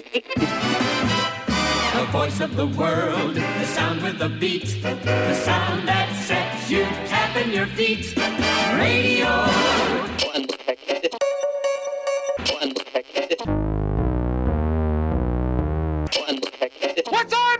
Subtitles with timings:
[1.94, 6.84] The voice of the world, the sound with the beat, the sound that sets you
[7.10, 8.16] tapping your feet.
[8.80, 9.36] Radio.
[17.12, 17.55] What's on?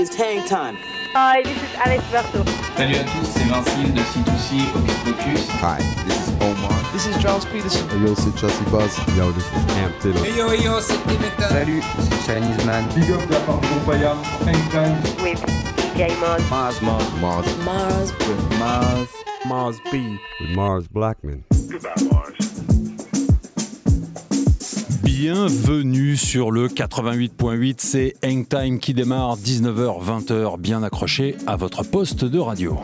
[0.00, 0.76] is hang time.
[1.12, 2.40] Hi, this is Alex Berto.
[2.76, 5.48] Salut à tous, c'est Vincent de C2C Hocus Pocus.
[5.60, 6.72] Hi, this is Omar.
[6.92, 7.86] This is Charles Peterson.
[7.90, 8.96] Hey yo, c'est Chassis Buzz.
[9.16, 10.24] Yo, this is Amp Taylor.
[10.24, 11.48] Hey yo, yo, c'est Dimitra.
[11.50, 12.88] Salut, c'est Chinese Man.
[12.94, 14.14] Big up de la part de Bombaya.
[14.46, 15.02] Hang time.
[15.22, 15.38] With
[15.94, 16.48] DJ Mars.
[16.50, 17.20] Mars, Mars.
[17.20, 17.56] Mars.
[17.66, 18.12] Mars.
[18.26, 19.08] With Mars.
[19.46, 20.18] Mars B.
[20.40, 21.44] With Mars Blackman.
[21.70, 22.39] Goodbye, Mars.
[25.18, 32.38] Bienvenue sur le 88.8, c'est Hangtime qui démarre 19h-20h, bien accroché à votre poste de
[32.38, 32.76] radio.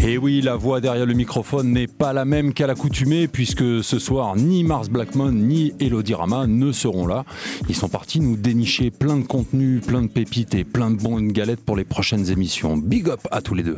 [0.00, 3.82] Et eh oui, la voix derrière le microphone n'est pas la même qu'à l'accoutumée, puisque
[3.84, 7.24] ce soir, ni Mars Blackmon ni Elodie Rama ne seront là.
[7.68, 11.14] Ils sont partis nous dénicher plein de contenus, plein de pépites et plein de bons
[11.16, 12.76] bonnes galettes pour les prochaines émissions.
[12.76, 13.76] Big up à tous les deux.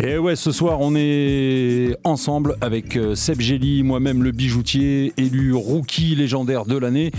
[0.00, 5.52] Et ouais, ce soir, on est ensemble avec euh, Seb Gély, moi-même le bijoutier, élu
[5.54, 7.10] rookie légendaire de l'année,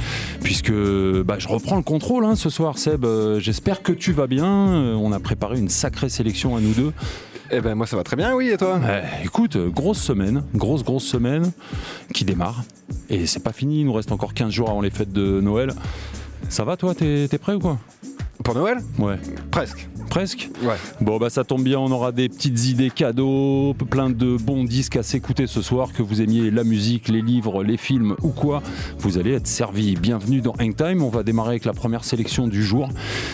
[0.44, 3.03] puisque bah, je reprends le contrôle hein, ce soir, Seb.
[3.03, 4.45] Euh, j'espère que tu vas bien.
[4.69, 6.94] Euh, on a préparé une sacrée sélection à nous deux.
[7.52, 8.80] Et eh ben moi ça va très bien, oui, et toi
[9.25, 11.52] Écoute, grosse semaine, grosse grosse semaine
[12.13, 12.63] qui démarre.
[13.09, 15.72] Et c'est pas fini, il nous reste encore 15 jours avant les fêtes de Noël.
[16.47, 17.80] Ça va toi, t'es prêt ou quoi
[18.44, 19.16] Pour Noël Ouais.
[19.50, 20.50] Presque presque.
[20.62, 20.76] Ouais.
[21.00, 24.97] Bon, bah ça tombe bien, on aura des petites idées cadeaux, plein de bons disques
[24.97, 28.62] à s'écouter ce soir, que vous aimiez la musique, les livres, les films ou quoi,
[29.00, 29.96] vous allez être servi.
[29.96, 32.90] Bienvenue dans Hang Time, on va démarrer avec la première sélection du jour,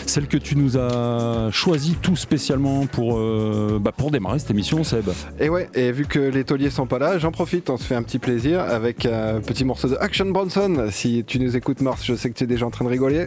[0.06, 4.84] celle que tu nous as choisie tout spécialement pour, euh, bah pour démarrer cette émission,
[4.84, 5.08] Seb.
[5.40, 7.94] Et ouais, et vu que les tauliers sont pas là, j'en profite, on se fait
[7.96, 10.88] un petit plaisir avec un petit morceau de Action Bronson.
[10.90, 13.26] Si tu nous écoutes, Mars, je sais que tu es déjà en train de rigoler.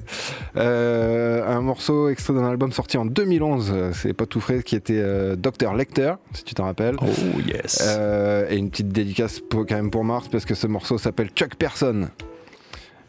[0.56, 4.76] Euh, un morceau extrait d'un album sorti en 2000 euh, c'est pas tout frais, qui
[4.76, 6.96] était euh, docteur lecteur si tu t'en rappelles.
[7.02, 7.06] Oh
[7.48, 7.84] yes.
[8.00, 11.56] Euh, et une petite dédicace quand même pour Mars, parce que ce morceau s'appelle Chuck
[11.56, 12.10] Person.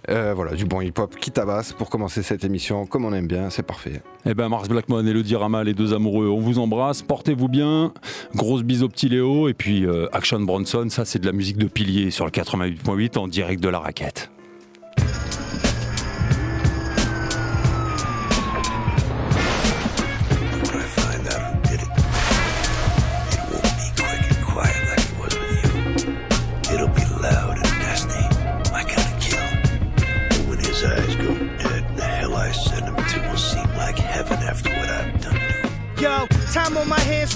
[0.09, 3.63] voilà, du bon hip-hop qui tabasse pour commencer cette émission, comme on aime bien, c'est
[3.63, 3.95] parfait.
[4.27, 7.47] et eh ben Mars Blackmon et le Dirama, les deux amoureux, on vous embrasse, portez-vous
[7.49, 7.93] bien,
[8.35, 11.67] grosse bise au petit Léo, et puis Action Bronson, ça c'est de la musique de
[11.69, 14.31] pilier sur le 88.8 en direct de la raquette.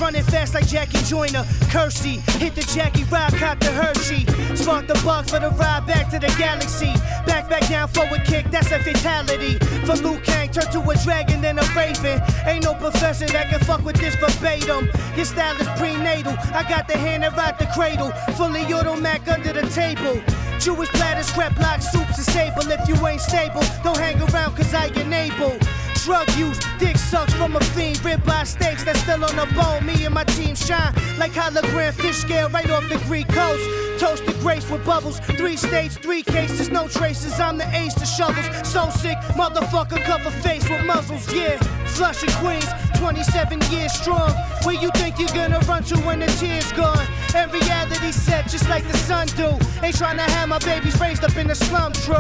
[0.05, 1.47] running fast like Jackie Joyner.
[1.71, 4.27] Kersey, hit the Jackie ride, cop the Hershey.
[4.55, 6.93] Spark the bug for the ride back to the galaxy.
[7.27, 9.55] Back, back down, forward kick, that's a fatality.
[9.87, 12.21] For Liu Kang, turn to a dragon, then a raven.
[12.45, 14.91] Ain't no professor that can fuck with this verbatim.
[15.17, 18.11] Your style is prenatal, I got the hand that rocked the cradle.
[18.37, 20.17] Fully automatic under the table.
[20.61, 22.67] Jewish platters, crap, block soups, and sable.
[22.71, 25.57] If you ain't stable, don't hang around, cause I enable.
[26.05, 29.87] Drug use, dick sucked from a fiend, ribeye steaks that's still on the bone.
[29.87, 33.65] Me and my team shine like hologram fish scale right off the Greek coast.
[33.99, 37.41] Toast to grace with bubbles, three states, three cases, no traces.
[37.41, 41.57] I'm the ace to shovels, so sick, motherfucker cover face with muzzles, yeah.
[41.95, 42.67] flush and Queens,
[42.97, 44.31] 27 years strong.
[44.65, 47.03] Where you think you're gonna run to when the tears gone?
[47.35, 49.49] And reality set just like the sun do.
[49.83, 52.15] Ain't trying to have my babies raised up in the slum, true.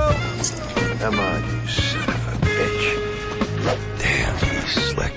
[1.01, 2.09] Come on, you son of
[2.41, 3.14] a bitch.
[3.65, 4.39] Damn,
[4.69, 5.15] slick.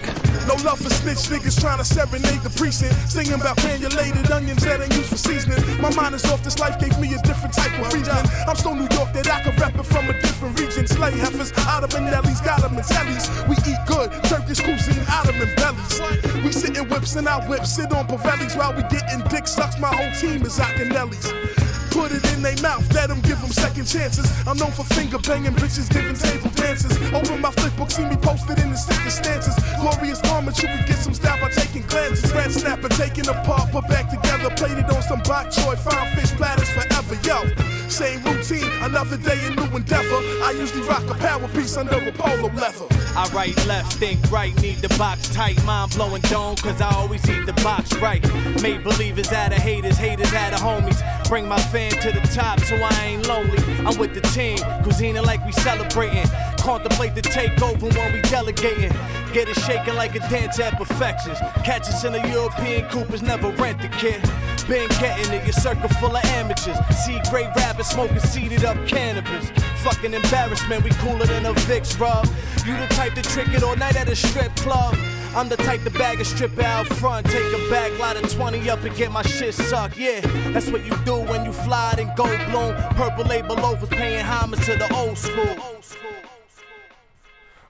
[0.48, 2.96] No love for snitch niggas trying to serenade the precinct.
[3.12, 5.60] Singing about granulated onions that ain't used for seasoning.
[5.82, 8.16] My mind is off, this life gave me a different type of freedom.
[8.48, 10.88] I'm so New York that I can rap it from a different region.
[10.88, 13.28] Slay heifers, Ottomanellis, Ottoman tellies.
[13.52, 16.00] We eat good, Turkish cuisine, Ottoman bellies.
[16.46, 19.78] We sit in whips and I whip, sit on Pavelis while we getting dick sucks.
[19.78, 23.86] My whole team is Akinellis put it in their mouth, let them give them second
[23.88, 24.26] chances.
[24.46, 26.94] I'm known for finger banging bitches, giving table dances.
[27.12, 29.56] Open my flipbook, see me posted in the sickest stances.
[29.82, 32.32] Glorious garments, you can get some style by taking glances.
[32.34, 34.54] Red snapper, taking apart, put back together.
[34.56, 37.38] Plated on some bok choy, fine fish platters forever, yo.
[37.90, 40.22] Same routine, another day, a new endeavor.
[40.48, 42.88] I usually rock a power piece under a polo leather.
[43.18, 45.58] I write left, think right, need the box tight.
[45.66, 48.22] Mind blowing dome, cause I always need the box right.
[48.62, 51.00] Made believers out of haters, haters out of homies.
[51.28, 53.58] Bring my fan to the top so I ain't lonely.
[53.80, 56.28] I'm with the team, cuisine like we celebrating.
[56.68, 58.92] Contemplate the takeover when we delegating.
[59.32, 61.40] Get it shaking like a dance at perfections.
[61.64, 64.22] Catch us in a European Coopers, never rent the kid.
[64.68, 66.78] Been getting it, your circle full of amateurs.
[67.06, 69.50] See great rabbits smoking seated up cannabis.
[69.82, 72.26] Fucking embarrassment, we cooler than a VIX rub.
[72.66, 74.94] You the type to trick it all night at a strip club.
[75.38, 78.70] I'm the type to bag a stripper out front, take a back, light of 20
[78.70, 79.98] up and get my shit sucked.
[79.98, 80.20] Yeah,
[80.52, 82.76] that's what you do when you fly it and go bloom.
[82.96, 85.56] Purple label overs paying homage to the old school.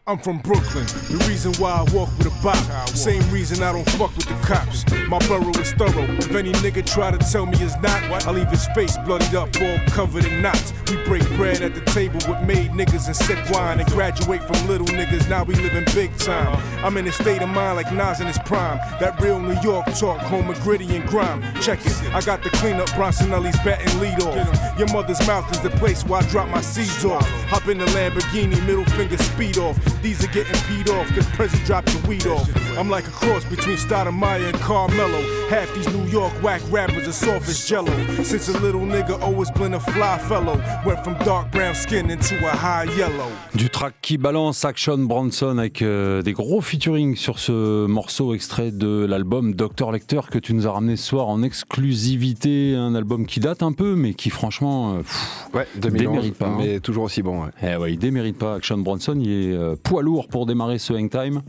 [0.09, 2.56] I'm from Brooklyn, the reason why I walk with a bop.
[2.95, 4.89] Same reason I don't fuck with the cops.
[5.09, 6.04] My borough is thorough.
[6.15, 9.50] If any nigga try to tell me it's not, I leave his face bloodied up,
[9.62, 10.71] all covered in knots.
[10.89, 14.65] We break bread at the table with made niggas and sick wine and graduate from
[14.65, 15.27] little niggas.
[15.27, 16.56] Now we living big time.
[16.86, 18.77] I'm in a state of mind like Nas in his prime.
[19.01, 21.44] That real New York talk, home and gritty and grime.
[21.62, 24.80] Check it, I got the cleanup, Bronsonelli's bat and lead off.
[24.80, 27.27] Your mother's mouth is the place where I drop my seeds off.
[27.50, 29.77] Hop in the Lamborghini, middle finger speed off.
[30.07, 32.50] These are getting beat off, cause Prezi dropped the weed off.
[32.80, 35.19] I'm like a cross between Stoudemire and Carmelo.
[35.50, 37.92] Half these New York whack rappers are soft as jello.
[38.24, 40.62] Since a little nigga always been a fly fellow.
[40.86, 43.27] Went from dark brown skin into a high yellow.
[43.56, 48.71] Du track qui balance Action Bronson avec euh, des gros featuring sur ce morceau extrait
[48.71, 52.75] de l'album Docteur Lecteur que tu nous as ramené ce soir en exclusivité.
[52.77, 54.95] Un album qui date un peu, mais qui franchement.
[54.95, 56.45] Euh, pff, ouais, 2011, démérite pas.
[56.48, 56.56] Hein.
[56.59, 57.42] Mais toujours aussi bon.
[57.44, 57.50] Ouais.
[57.63, 58.54] Eh ouais, il démérite pas.
[58.56, 61.41] Action Bronson, il est euh, lourd pour démarrer ce hang time.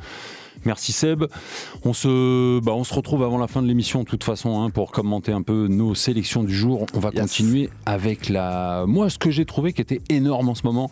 [0.65, 1.25] Merci Seb.
[1.85, 4.71] On se, bah, on se retrouve avant la fin de l'émission de toute façon hein,
[4.71, 6.85] pour commenter un peu nos sélections du jour.
[6.95, 8.85] On va continuer avec la.
[8.89, 10.91] Moi, ce que j'ai trouvé qui était énorme en ce moment,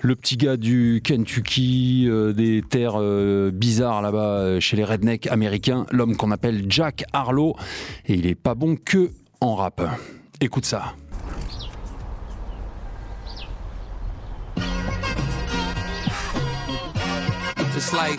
[0.00, 5.26] le petit gars du Kentucky, euh, des terres euh, bizarres là-bas euh, chez les rednecks
[5.28, 7.56] américains, l'homme qu'on appelle Jack Harlow.
[8.08, 9.10] Et il est pas bon que
[9.40, 9.80] en rap.
[10.42, 10.94] Écoute ça.
[17.80, 18.18] It's like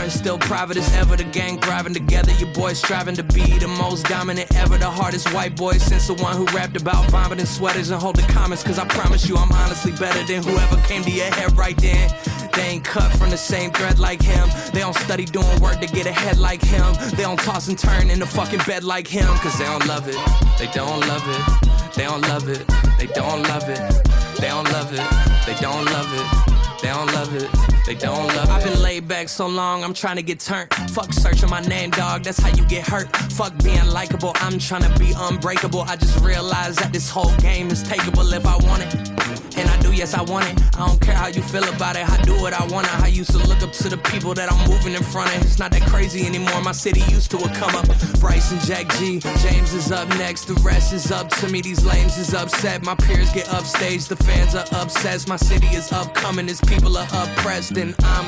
[0.09, 1.15] still private as ever.
[1.15, 4.77] The gang thriving together, your boys striving to be the most dominant ever.
[4.77, 8.63] The hardest white boy since the one who rapped about vomiting sweaters and holding comments.
[8.63, 12.09] Cause I promise you, I'm honestly better than whoever came to your head right then.
[12.53, 14.49] They ain't cut from the same thread like him.
[14.73, 16.93] They don't study doing work to get ahead like him.
[17.11, 19.27] They don't toss and turn in the fucking bed like him.
[19.37, 20.15] Cause they don't love it.
[20.57, 21.95] They don't love it.
[21.95, 22.63] They don't love it.
[22.97, 24.05] They don't love it.
[24.39, 25.45] They don't love it.
[25.45, 26.50] They don't love it.
[26.81, 27.47] They don't love it.
[27.85, 28.49] They don't love it.
[28.49, 30.73] I've been laid back so long, I'm trying to get turned.
[30.89, 32.23] Fuck searching my name, dog.
[32.23, 33.15] That's how you get hurt.
[33.33, 34.31] Fuck being likable.
[34.37, 35.81] I'm trying to be unbreakable.
[35.81, 39.11] I just realized that this whole game is takeable if I want it.
[39.57, 40.59] And I do, yes, I want it.
[40.79, 42.09] I don't care how you feel about it.
[42.09, 44.69] I do what I want I used to look up to the people that I'm
[44.69, 45.41] moving in front of.
[45.43, 46.61] It's not that crazy anymore.
[46.63, 47.85] My city used to a come up.
[48.19, 50.45] Bryce and Jack G, James is up next.
[50.45, 51.61] The rest is up to me.
[51.61, 52.83] These lames is upset.
[52.83, 54.05] My peers get upstage.
[54.05, 55.27] The fans are upset.
[55.27, 56.47] My city is upcoming.
[56.47, 58.27] It's people are oppressed, then I'm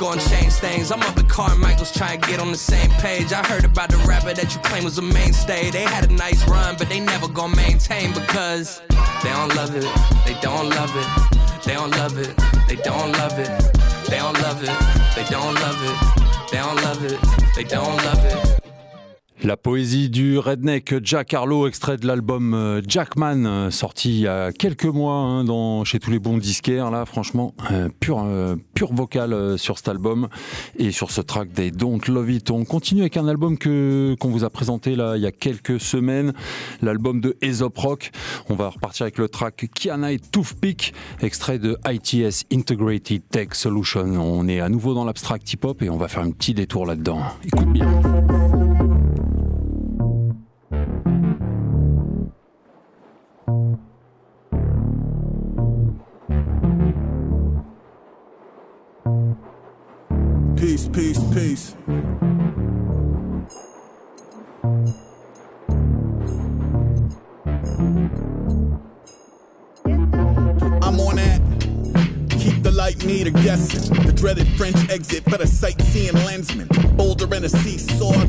[0.00, 0.90] gonna change things.
[0.90, 3.32] I'm up at Carmichael's trying to get on the same page.
[3.32, 5.70] I heard about the rapper that you claim was a mainstay.
[5.70, 8.80] They had a nice run, but they never gonna maintain because
[9.22, 9.84] they don't love it.
[10.26, 11.08] They don't love it.
[11.66, 12.32] They don't love it.
[12.68, 13.50] They don't love it.
[14.08, 14.68] They don't love it.
[15.16, 15.96] They don't love it.
[16.50, 17.18] They don't love it.
[17.56, 18.61] They don't love it.
[19.44, 24.26] La poésie du redneck Jack Harlow, extrait de l'album euh, Jackman, euh, sorti il y
[24.28, 26.92] a quelques mois hein, dans, chez tous les bons disquaires.
[26.92, 28.24] Là, franchement, euh, pur,
[28.74, 30.28] pur vocal sur cet album
[30.78, 32.52] et sur ce track des Don't Love It.
[32.52, 35.80] On continue avec un album que qu'on vous a présenté là il y a quelques
[35.80, 36.34] semaines,
[36.80, 38.10] l'album de Aesop Rock.
[38.48, 44.02] On va repartir avec le track Kiana et Toothpick, extrait de ITS Integrated Tech Solution.
[44.06, 47.22] On est à nouveau dans l'abstract hip-hop et on va faire un petit détour là-dedans.
[47.44, 47.90] Écoute bien.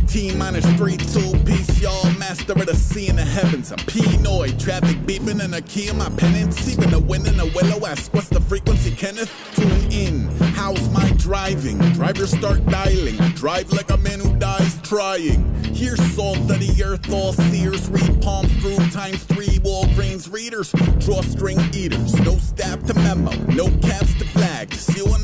[0.08, 3.72] T minus three, two piece, y'all master of the sea in the heavens.
[3.72, 6.68] I'm penoid, traffic beeping in the key of my penance.
[6.70, 9.32] Even the win in the willow ask, what's the frequency, Kenneth?
[9.56, 10.20] Tune in,
[10.56, 11.78] how's my driving?
[11.94, 15.54] Drivers start dialing, I drive like a man who dies trying.
[15.64, 20.72] Here's salt of the earth, all seers read Palm through times three Walgreens readers,
[21.04, 25.23] drawstring eaters, no stab to memo, no caps to flag, just you and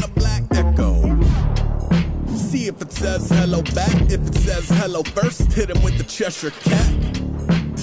[2.99, 7.28] says hello back, if it says hello first, hit him with the Cheshire cat.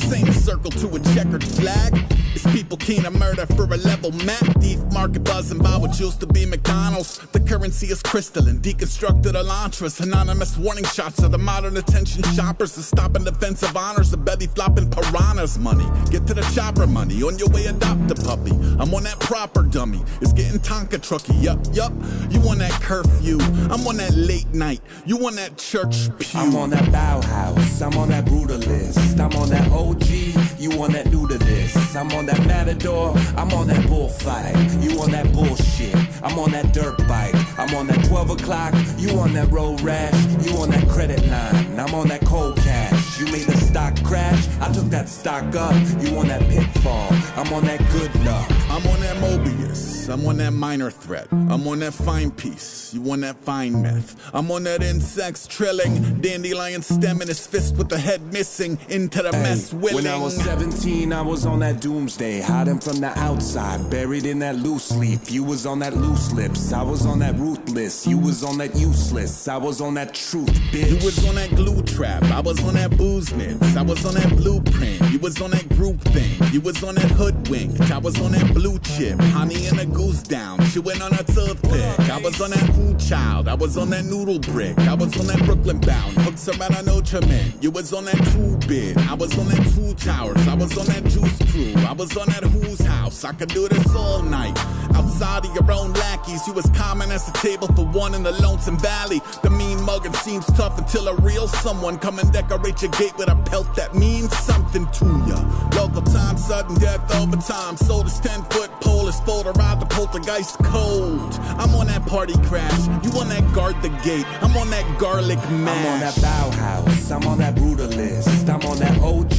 [0.06, 1.92] Same ain't a circle to a checkered flag.
[2.32, 4.46] It's people keen to murder for a level map.
[4.60, 7.18] Deep market buzzing by what used to be McDonald's.
[7.30, 10.00] The currency is crystalline, deconstructed elantras.
[10.00, 12.76] Anonymous warning shots of the modern attention shoppers.
[12.76, 15.86] The stopping defense of honors, the belly flopping piranhas money.
[16.10, 18.50] Get to the chopper money, on your way adopt a puppy.
[18.78, 20.02] I'm on that proper dummy.
[20.20, 21.92] It's getting Tonka trucky, yup, yup.
[22.30, 23.38] You on that curfew,
[23.72, 24.82] I'm on that late night.
[25.04, 26.38] You on that church pew.
[26.38, 30.92] I'm on that Bauhaus, I'm on that Brutalist, I'm on that old OG, you on
[30.92, 31.96] that new to this.
[31.96, 34.54] I'm on that matador, I'm on that bullfight.
[34.82, 37.34] You on that bullshit, I'm on that dirt bike.
[37.58, 40.14] I'm on that 12 o'clock, you on that road rash.
[40.46, 43.18] You on that credit line, I'm on that cold cash.
[43.18, 45.72] You made the stock crash, I took that stock up.
[46.02, 48.50] You on that pitfall, I'm on that good luck.
[48.76, 51.28] I'm on that Mobius, I'm on that minor threat.
[51.30, 54.30] I'm on that fine piece, you on that fine meth.
[54.34, 59.22] I'm on that insects trilling, dandelion stem in his fist with the head missing into
[59.22, 60.04] the hey, mess willing.
[60.04, 64.40] When I was 17, I was on that doomsday, hiding from the outside, buried in
[64.40, 65.30] that loose leaf.
[65.30, 68.06] You was on that loose lips, I was on that ruthless.
[68.06, 70.90] You was on that useless, I was on that truth, bitch.
[70.90, 74.12] You was on that glue trap, I was on that booze mix, I was on
[74.20, 76.34] that blueprint, you was on that group thing.
[76.52, 79.86] You was on that hoodwink, I was on that blue blue chip, honey and a
[79.86, 82.00] goose down, chewing on a toothpick.
[82.10, 85.26] I was on that food child, I was on that noodle brick, I was on
[85.28, 87.52] that Brooklyn bound, hooks around an man.
[87.60, 88.96] You was on that two bit.
[89.08, 92.26] I was on that two towers, I was on that juice crew, I was on
[92.26, 93.22] that who's house.
[93.24, 94.58] I could do this all night.
[94.96, 98.32] Outside of your own lackeys, you was common as the table for one in the
[98.42, 99.20] lonesome valley.
[99.44, 103.28] The mean mugging seems tough until a real someone come and decorate your gate with
[103.30, 105.38] a pelt that means something to ya.
[105.76, 110.56] Local time, sudden death overtime, sold is tenfold foot pole is full to the poltergeist
[110.64, 111.34] cold.
[111.62, 112.86] I'm on that party crash.
[113.04, 114.24] You on that guard the gate.
[114.42, 115.76] I'm on that garlic mash.
[115.76, 117.12] I'm on that Bauhaus.
[117.16, 118.48] I'm on that brutalist.
[118.54, 119.38] I'm on that OG.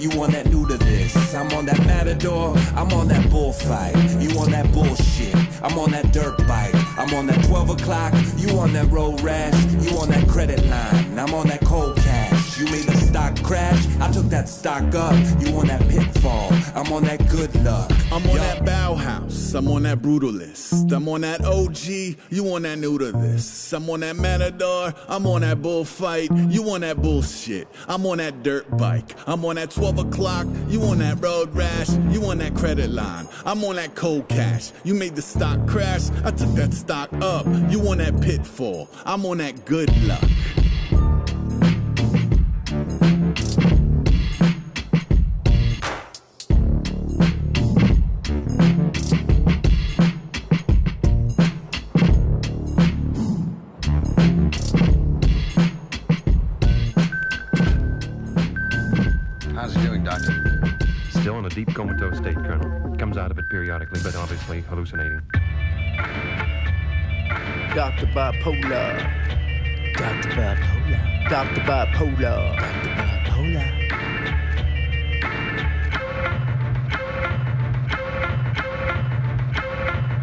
[0.00, 1.34] You on that new to this.
[1.34, 2.54] I'm on that matador.
[2.74, 3.94] I'm on that bullfight.
[4.20, 5.34] You on that bullshit.
[5.62, 6.74] I'm on that dirt bike.
[6.98, 8.14] I'm on that 12 o'clock.
[8.36, 9.56] You on that road rash.
[9.80, 11.18] You on that credit line.
[11.18, 12.35] I'm on that cold cash.
[12.58, 15.12] You made the stock crash, I took that stock up.
[15.42, 17.90] You on that pitfall, I'm on that good luck.
[18.06, 18.36] I'm on Yo.
[18.36, 20.90] that Bauhaus, I'm on that Brutalist.
[20.90, 21.86] I'm on that OG,
[22.30, 23.72] you on that new to this.
[23.74, 26.30] I'm on that Matador, I'm on that bullfight.
[26.48, 29.14] You on that bullshit, I'm on that dirt bike.
[29.26, 31.90] I'm on that 12 o'clock, you on that road rash.
[32.10, 34.72] You on that credit line, I'm on that cold cash.
[34.82, 37.44] You made the stock crash, I took that stock up.
[37.70, 40.24] You on that pitfall, I'm on that good luck.
[67.96, 68.08] Dr.
[68.12, 69.94] Bipolar.
[69.96, 70.28] Dr.
[70.28, 71.30] Bipolar.
[71.30, 71.60] Dr.
[71.62, 72.56] Bipolar.
[72.58, 72.60] Dr.
[72.60, 73.52] Bipolar.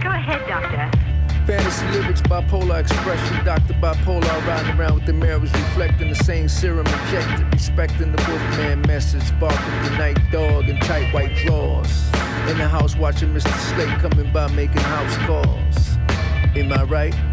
[0.04, 1.00] Go ahead, Doctor.
[1.48, 3.44] Fantasy lyrics, bipolar expression.
[3.44, 7.52] Doctor bipolar, riding around with the mirrors, reflecting the same serum injected.
[7.56, 12.06] Respecting the Wolfman message, barking the night dog in tight white drawers.
[12.50, 13.52] In the house, watching Mr.
[13.72, 15.98] Slate coming by, making house calls.
[16.56, 17.33] Am I right?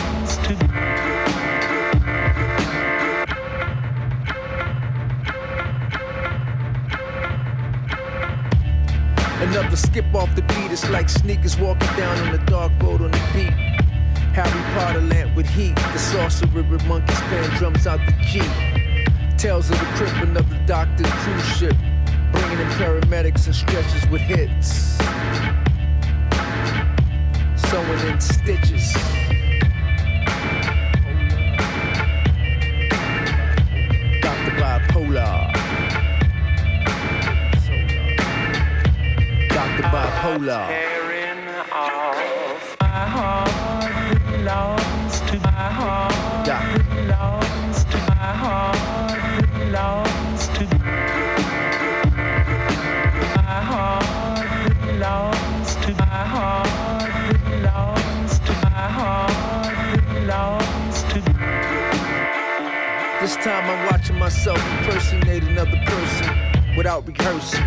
[9.55, 13.11] another skip off the beat, it's like sneakers walking down on a dark road on
[13.11, 13.51] the beat.
[14.33, 18.47] Harry Potter lamp with heat, the sorcerer with monkeys playing drums out the key.
[19.37, 21.75] Tales of the crippling of the doctor's cruise ship,
[22.31, 24.97] bringing in paramedics and stretchers with hits.
[27.67, 29.10] Sewing in stitches.
[40.33, 40.65] Cola.
[63.19, 67.63] This time I'm watching myself impersonate another person without rehearsing.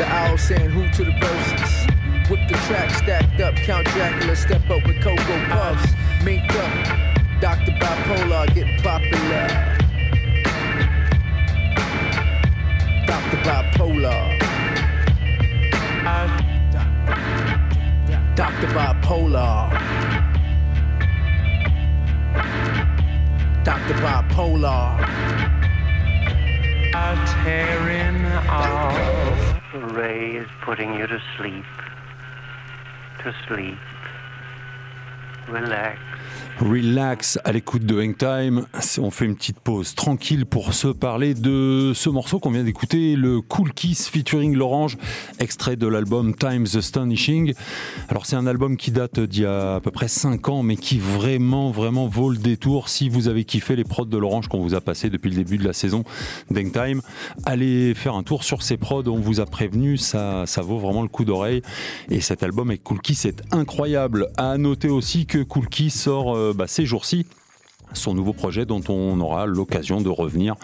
[0.00, 2.30] The owl saying who to the verses.
[2.30, 5.92] Whip the track stacked up, Count Dracula, step up with Cocoa Puffs.
[6.24, 7.72] Minked up, Dr.
[7.72, 9.46] Bipolar, getting popular.
[13.06, 13.36] Dr.
[13.44, 14.38] Bipolar.
[18.34, 18.68] Dr.
[18.68, 19.70] Bipolar.
[23.64, 23.94] Dr.
[24.00, 24.98] Bipolar.
[26.94, 29.49] A tearing off
[29.90, 31.64] ray is putting you to sleep.
[33.24, 33.78] To sleep.
[35.48, 36.00] Relax.
[36.62, 38.66] Relax à l'écoute de Hangtime.
[38.98, 43.16] On fait une petite pause tranquille pour se parler de ce morceau qu'on vient d'écouter,
[43.16, 44.98] le Cool Kiss featuring l'Orange,
[45.38, 47.54] extrait de l'album Times Astonishing.
[48.10, 50.76] Alors c'est un album qui date d'il y a à peu près 5 ans, mais
[50.76, 52.90] qui vraiment, vraiment vaut le détour.
[52.90, 55.56] Si vous avez kiffé les prods de l'Orange qu'on vous a passé depuis le début
[55.56, 56.04] de la saison
[56.54, 57.00] Time.
[57.46, 59.08] allez faire un tour sur ces prods.
[59.08, 61.62] On vous a prévenu, ça, vaut vraiment le coup d'oreille.
[62.10, 64.28] Et cet album avec Cool Kiss est incroyable.
[64.36, 66.36] À noter aussi que Cool Kiss sort.
[66.36, 67.26] Euh, bah, ces jours-ci
[67.92, 70.54] son nouveau projet dont on aura l'occasion de revenir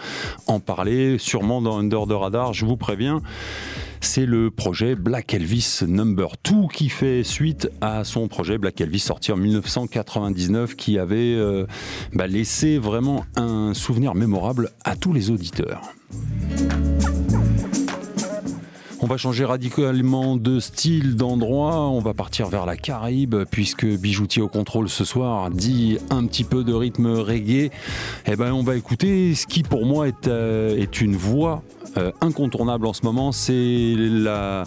[0.45, 3.21] en parler, sûrement dans Under the Radar, je vous préviens.
[3.99, 8.99] C'est le projet Black Elvis Number 2 qui fait suite à son projet Black Elvis
[9.01, 11.65] sorti en 1999 qui avait euh,
[12.13, 15.81] bah, laissé vraiment un souvenir mémorable à tous les auditeurs.
[18.99, 21.87] On va changer radicalement de style, d'endroit.
[21.89, 26.43] On va partir vers la Caraïbe, puisque Bijoutier au contrôle ce soir dit un petit
[26.43, 27.69] peu de rythme reggae.
[28.25, 31.61] Eh ben, on va écouter ce qui, pour moi, est, euh, une voix
[31.97, 34.63] euh, incontournable en ce moment, c'est la,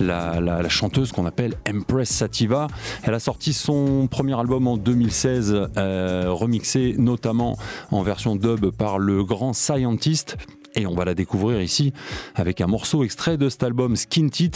[0.00, 2.66] la, chanteuse qu'on appelle Empress Sativa.
[3.04, 7.56] Elle a sorti son premier album en 2016, euh, remixé notamment
[7.92, 10.36] en version dub par le grand Scientist.
[10.80, 11.92] Et on va la découvrir ici
[12.36, 14.52] avec un morceau extrait de cet album Skin Tit.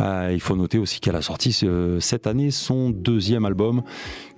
[0.00, 3.82] Euh, il faut noter aussi qu'elle a sorti euh, cette année son deuxième album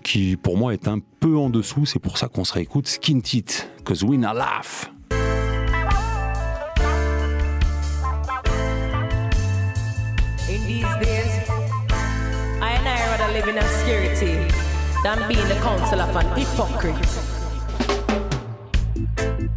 [0.02, 1.84] qui pour moi est un peu en dessous.
[1.84, 3.44] C'est pour ça qu'on se réécoute Skin Tit,
[3.84, 4.90] cause we not laugh.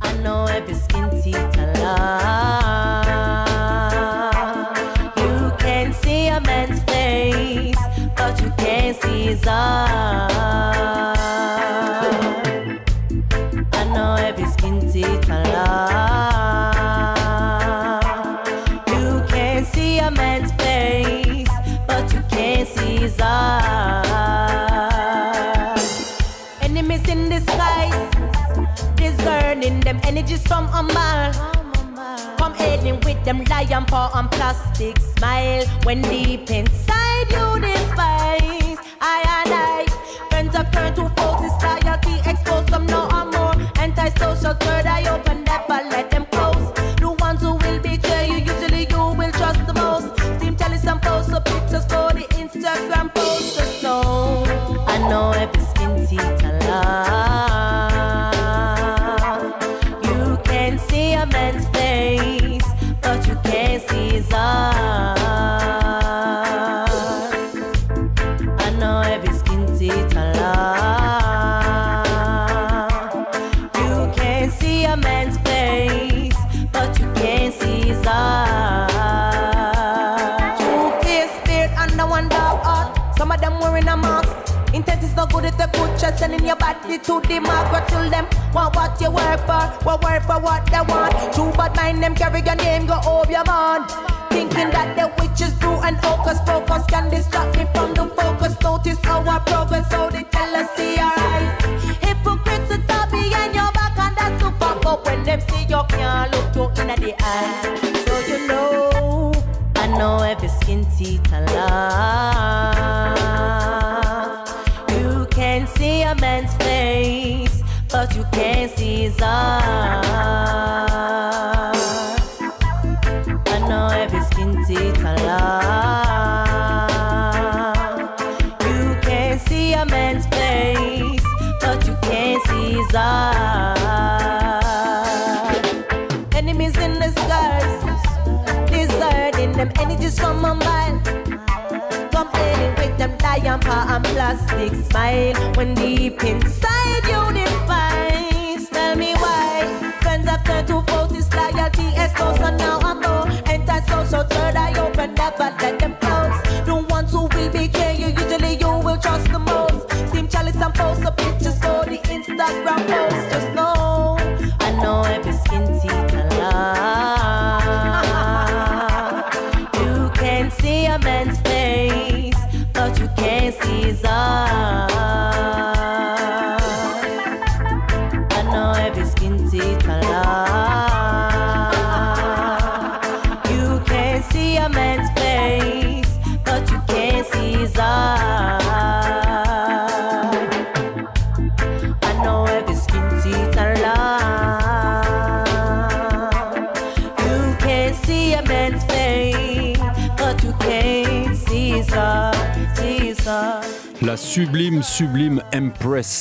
[0.01, 1.37] I know every skin tint
[5.17, 7.77] You can see a man's face,
[8.17, 10.30] but you can't see his eyes.
[30.11, 31.31] Energies from a Amal.
[32.37, 35.63] From aiding with them lion paw and plastic smile.
[35.85, 39.50] When deep inside you despise, I am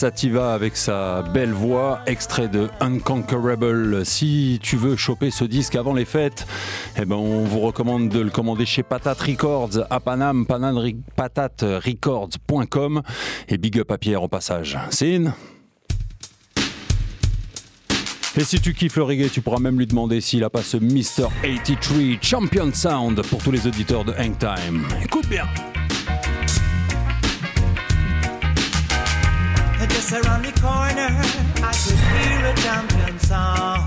[0.01, 4.07] Sativa avec sa belle voix, extrait de Unconquerable.
[4.07, 6.47] Si tu veux choper ce disque avant les fêtes,
[6.97, 13.03] eh ben on vous recommande de le commander chez Patate Records à Paname, patate-records.com.
[13.51, 14.79] et Big Up à Pierre au passage.
[14.89, 15.35] Cine
[18.37, 20.79] et si tu kiffes le reggae, tu pourras même lui demander s'il a pas ce
[20.79, 21.29] Mr.
[21.43, 24.87] 83 Champion Sound pour tous les auditeurs de Hang Time.
[25.05, 25.45] Écoute bien!
[30.11, 31.15] Just around the corner,
[31.63, 33.87] I could hear a champion song.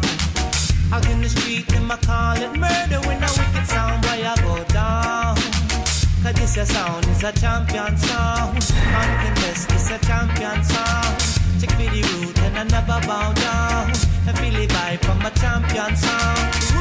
[0.93, 4.33] Out in the street, them I call it murder when a wicked sound boy I
[4.41, 5.35] go down.
[6.23, 8.53] Cause this a sound, it's a champion sound.
[8.53, 11.13] Man can test, it's a champion song.
[11.59, 13.89] Check for the root and I never bow down.
[14.29, 16.72] I feel it vibe from a champion song.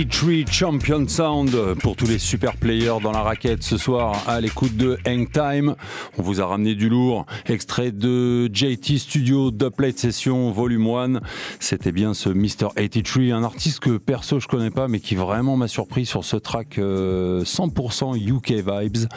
[0.05, 1.51] 83 Champion Sound
[1.83, 5.75] pour tous les super players dans la raquette ce soir à l'écoute de Hang Time.
[6.17, 11.21] On vous a ramené du lourd, extrait de JT Studio Duplate Session Volume 1.
[11.59, 15.57] C'était bien ce Mr 83, un artiste que perso je connais pas mais qui vraiment
[15.57, 19.09] m'a surpris sur ce track 100% euh, UK vibes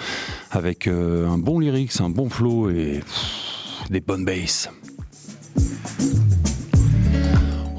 [0.50, 3.02] avec euh, un bon lyrics, un bon flow et
[3.92, 4.68] des bonnes basses.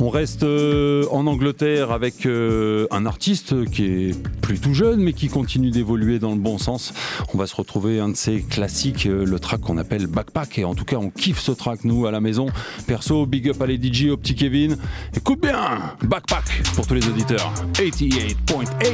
[0.04, 5.28] On reste euh, en Angleterre avec euh, un artiste qui est plutôt jeune mais qui
[5.28, 6.92] continue d'évoluer dans le bon sens.
[7.32, 10.58] On va se retrouver un de ses classiques, euh, le track qu'on appelle Backpack.
[10.58, 12.46] Et en tout cas, on kiffe ce track nous à la maison.
[12.88, 14.76] Perso, big up à les DJ, au petit Kevin.
[15.16, 17.54] Écoute bien, Backpack pour tous les auditeurs.
[17.74, 18.84] 88.8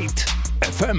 [0.61, 0.99] FM.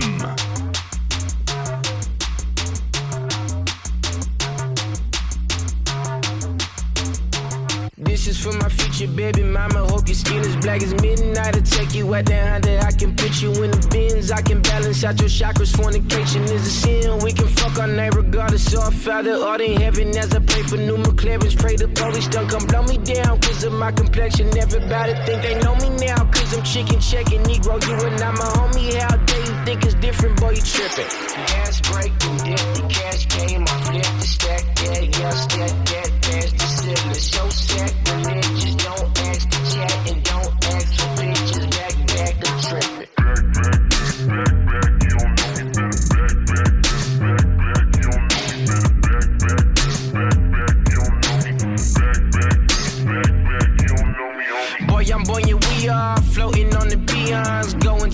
[8.19, 9.79] This is for my future baby mama.
[9.89, 11.55] Hope your skin is black as midnight.
[11.55, 12.82] I'll take you out there, Honda.
[12.84, 14.29] I can put you in the bins.
[14.29, 15.73] I can balance out your chakras.
[15.73, 17.19] Fornication is a sin.
[17.23, 18.75] We can fuck all night regardless.
[18.75, 20.10] I Father, art in heaven.
[20.17, 23.39] As I pray for new McLaren's, pray the police don't come blow me down.
[23.39, 24.47] Cause of my complexion.
[24.58, 26.21] Everybody think they know me now.
[26.29, 27.79] Cause I'm chicken checking Negro.
[27.88, 28.99] You and not my homie.
[28.99, 30.60] How dare you think it's different, boy?
[30.60, 31.08] You tripping.
[31.08, 33.63] Gas break, dip the cash game.
[33.65, 34.63] I flip the stack.
[34.84, 35.88] Yeah, yeah, stack.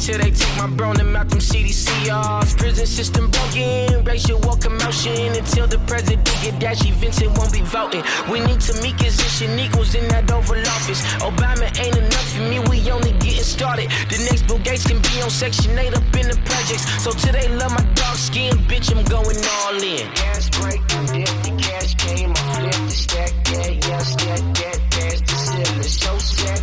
[0.06, 2.56] till they take my bro and out them CDCRs.
[2.60, 5.34] Prison system broken, racial war commotion.
[5.34, 8.04] Until the president get dashy, Vincent won't be voting.
[8.30, 11.02] We need to meet position equals in that Oval Office.
[11.30, 13.90] Obama ain't enough for me, we only getting started.
[14.14, 16.86] The next Bill Gates can be on Section 8 up in the projects.
[17.04, 20.06] So till they love my dark skin, bitch, I'm going all in.
[20.22, 25.22] Gas break, dip, the cash came I flip the stack, yeah, yeah, stack that, that's
[25.22, 25.84] the ceiling.
[25.84, 26.62] So stack,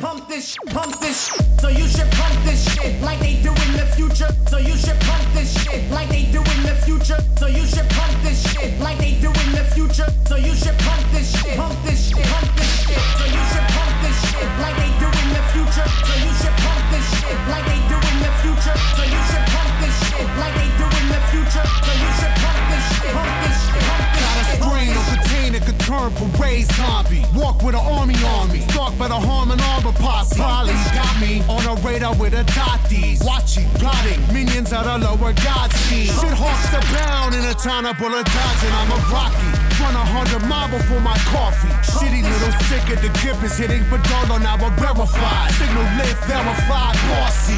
[0.00, 1.28] pump this, pump this.
[1.60, 4.30] So you should pump this shit like they do in the future.
[4.48, 7.18] So you should pump this shit like they do in the future.
[7.38, 10.06] So you should pump this shit like they do in the future.
[10.26, 10.79] So you should
[26.08, 27.22] for parade's hobby.
[27.34, 28.60] Walk with an army army.
[28.60, 30.36] stalked by the Harmon Arbor posse.
[30.36, 33.22] Probably got me on a radar with a dotties.
[33.24, 36.06] Watching, plotting, minions at a lower Godspeed.
[36.08, 38.72] Shit hawks abound in a town of bullet dodging.
[38.72, 39.69] I'm a Rocky.
[39.80, 41.72] Run a hundred miles before my coffee.
[41.88, 45.52] Shitty little of the grip is hitting Badolo, now I'm verified.
[45.56, 47.56] Signal lit, verified, bossy.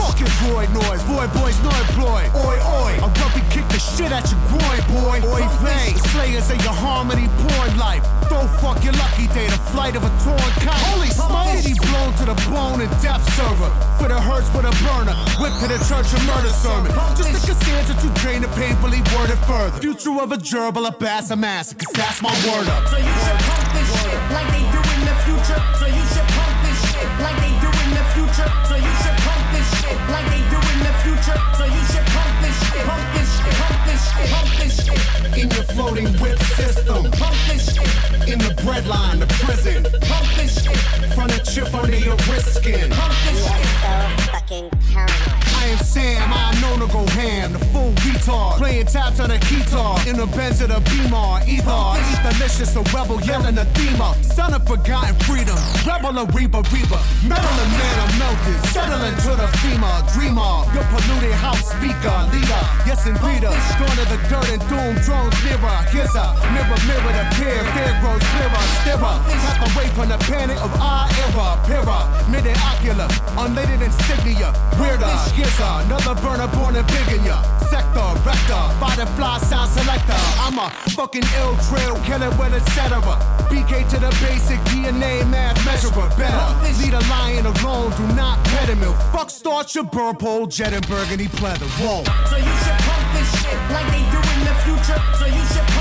[0.00, 2.24] Fucking boy noise, boy boys no employ.
[2.48, 5.20] Oi, oi, I'm gonna kick the shit at your groin, boy.
[5.28, 8.00] Oi, vang, slayers in your harmony porn life.
[8.32, 10.80] Throw fuck your lucky day, the flight of a torn kite.
[10.88, 11.66] Holy smokes!
[11.68, 13.68] He's blown to the bone and death server.
[14.00, 16.88] For the hurts for the burner, whip to the church and murder sermon.
[17.18, 19.76] Just a Cassandra to drain the painfully worded further.
[19.84, 22.86] Future of a gerbil, a bass, a man ass, cause that's my word up.
[22.86, 25.60] So you should pump this shit like they do in the future.
[25.80, 28.48] So you should pump this shit like they do in the future.
[28.70, 31.38] So you should pump this shit like they do in the future.
[31.58, 35.04] So you should pump this shit, pump this shit, pump this shit, pump this shit
[35.40, 37.10] in your floating whip system.
[37.16, 37.94] Pump this shit
[38.28, 39.82] in the breadline, the prison.
[40.10, 40.76] Pump this shit
[41.16, 42.90] from the chip under your wrist skin.
[42.90, 43.66] Pump this shit.
[43.80, 45.46] So fucking paranoid.
[45.58, 49.38] I am Sam, I know to go ham, the full guitar, Playing taps on a
[49.50, 51.42] guitar, in the bends of the Beamer.
[51.50, 54.14] Ether, it's delicious, a rebel yelling a thema.
[54.22, 56.98] Son of forgotten freedom, rebel a Reba Reba.
[57.26, 59.90] Maryland man, i melted, settling to the FEMA.
[60.14, 62.62] Dreamer, your polluted house speaker, leader.
[62.86, 63.50] Yes, and Peter.
[63.78, 65.78] Dawn of the dirt and doom, drones nearer.
[65.94, 69.14] Here's a mirror, mirror, the peer, fear grows clearer, stirrer.
[69.46, 73.06] Half away from the panic of our era, pira, mid and ocular,
[73.38, 74.50] unlated insignia,
[74.82, 77.38] weirder, schizer, another burner born in Virginia.
[77.70, 80.18] Sector, rector, butterfly sound selector.
[80.42, 80.66] I'm a
[80.98, 83.14] fucking ill trail killer with a cetera.
[83.46, 86.46] BK to the basic DNA math measurer, better.
[86.82, 88.82] Lead a lion alone, do not pet him.
[89.14, 91.70] Fuck Starcher, Burpole, Jet and Burgundy pleather.
[91.78, 92.02] Whoa.
[92.26, 95.00] So you should this shit like they do in the future.
[95.18, 95.77] So you should.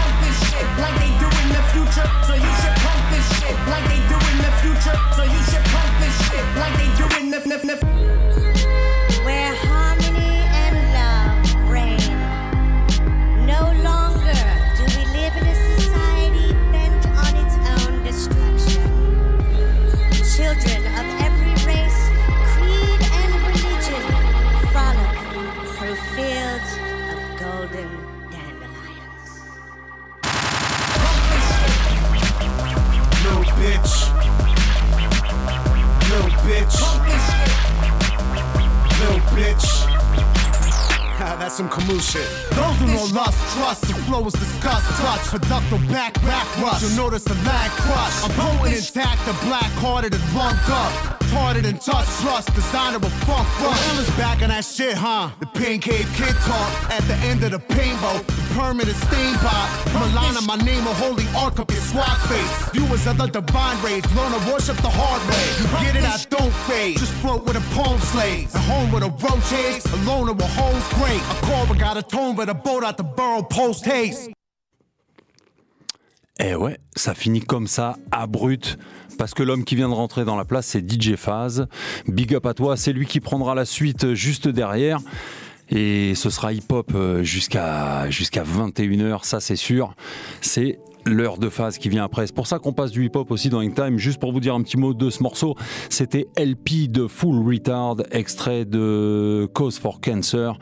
[54.97, 55.29] huh?
[55.39, 58.19] The pin cave kid talk at the end of the painbow.
[58.55, 59.69] permanent steam pop.
[59.97, 62.69] Milana, my name, a holy ark up your swag face.
[62.73, 65.45] Viewers of the divine rays, learn to worship the hard way.
[65.62, 66.97] You get it, I don't fade.
[66.97, 68.53] Just float with a palm slave.
[68.55, 71.21] A home with a roaches, alone with home's great.
[71.31, 74.29] A corner got a tone, but a boat out the burrow post haste.
[76.39, 78.77] Eh ouais, ça finit comme ça, abrupte.
[79.17, 81.67] parce que l'homme qui vient de rentrer dans la place, c'est DJ Phase.
[82.08, 84.99] Big up à toi, c'est lui qui prendra la suite juste derrière.
[85.69, 89.95] Et ce sera hip-hop euh, jusqu'à jusqu'à 21h, ça c'est sûr.
[90.39, 90.77] C'est
[91.13, 92.28] l'heure de phase qui vient après.
[92.28, 93.98] C'est pour ça qu'on passe du hip-hop aussi dans In Time.
[93.98, 95.56] Juste pour vous dire un petit mot de ce morceau,
[95.89, 100.58] c'était LP de Full Retard, extrait de Cause for Cancer,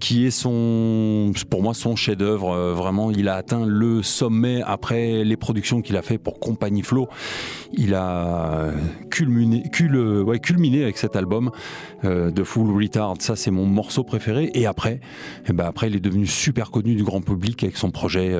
[0.00, 2.50] qui est son, pour moi son chef-d'œuvre.
[2.52, 6.82] Euh, vraiment, il a atteint le sommet après les productions qu'il a fait pour Compagnie
[6.82, 7.08] Flow.
[7.72, 8.70] Il a
[9.10, 11.50] culminé, cul, euh, culminé avec cet album
[12.04, 13.14] euh, de Full Retard.
[13.18, 14.50] Ça, c'est mon morceau préféré.
[14.54, 15.00] Et après, et
[15.50, 18.34] eh ben après, il est devenu super connu du grand public avec son projet.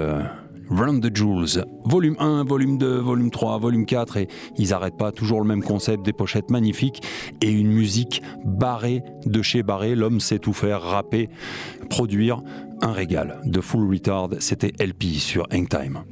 [0.71, 5.13] Round the Jewels, volume 1, volume 2, volume 3, volume 4, et ils n'arrêtent pas,
[5.13, 7.03] toujours le même concept, des pochettes magnifiques
[7.43, 11.29] et une musique barrée de chez barré, l'homme sait tout faire, rapper,
[11.91, 12.43] produire,
[12.81, 13.41] un régal.
[13.45, 16.03] De Full Retard, c'était LP sur Hang Time.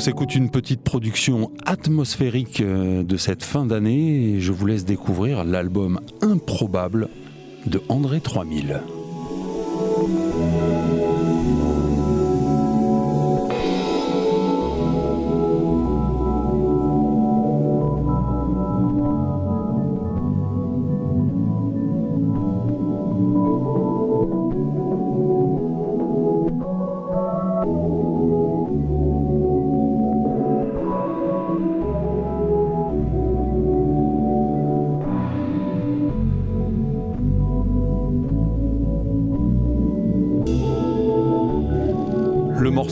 [0.00, 5.44] s'écoute une petite production atmosphérique euh, de cette fin d'année et je vous laisse découvrir
[5.44, 7.10] l'album Improbable
[7.66, 8.80] de André 3000.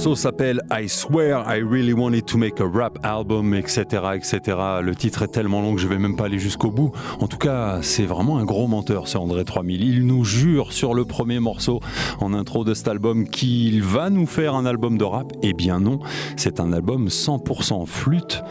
[0.05, 3.83] morceau s'appelle I Swear I Really Wanted to Make a Rap Album, etc.,
[4.15, 4.57] etc.
[4.81, 6.93] Le titre est tellement long que je vais même pas aller jusqu'au bout.
[7.19, 9.83] En tout cas, c'est vraiment un gros menteur, ce André 3000.
[9.83, 11.81] Il nous jure sur le premier morceau
[12.21, 15.33] en intro de cet album qu'il va nous faire un album de rap.
[15.43, 15.99] Eh bien non,
[16.37, 18.45] c'est un album 100% flûte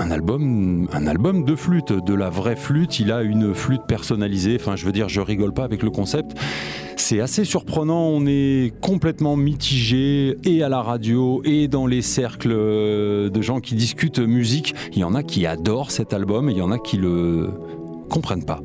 [0.00, 2.98] un album, un album de flûte, de la vraie flûte.
[3.00, 4.56] Il a une flûte personnalisée.
[4.60, 6.38] Enfin, je veux dire, je rigole pas avec le concept.
[6.96, 8.02] C'est assez surprenant.
[8.02, 13.60] On est complètement mitigé et à la radio et dans les cercles euh, de gens
[13.60, 14.74] qui discutent musique.
[14.92, 17.48] Il y en a qui adorent cet album et il y en a qui le
[18.08, 18.60] comprennent pas.